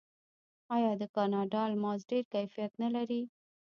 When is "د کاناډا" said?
1.01-1.61